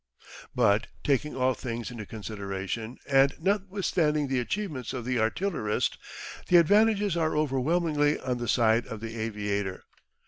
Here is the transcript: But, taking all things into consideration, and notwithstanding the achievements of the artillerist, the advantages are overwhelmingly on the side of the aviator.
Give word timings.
But, 0.55 0.87
taking 1.03 1.35
all 1.37 1.53
things 1.53 1.91
into 1.91 2.07
consideration, 2.07 2.97
and 3.07 3.35
notwithstanding 3.39 4.29
the 4.29 4.39
achievements 4.39 4.93
of 4.93 5.05
the 5.05 5.19
artillerist, 5.19 5.99
the 6.47 6.57
advantages 6.57 7.15
are 7.15 7.37
overwhelmingly 7.37 8.19
on 8.19 8.39
the 8.39 8.47
side 8.47 8.87
of 8.87 8.99
the 8.99 9.15
aviator. 9.15 9.83